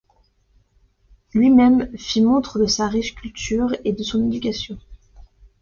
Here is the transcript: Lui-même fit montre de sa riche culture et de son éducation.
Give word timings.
Lui-même 1.35 1.95
fit 1.95 2.21
montre 2.21 2.57
de 2.57 2.65
sa 2.65 2.87
riche 2.87 3.13
culture 3.13 3.75
et 3.85 3.93
de 3.93 4.01
son 4.01 4.25
éducation. 4.25 4.79